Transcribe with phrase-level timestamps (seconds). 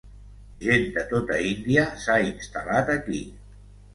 [0.67, 3.21] Gent de tota Índia s'ha instal·lat aquí.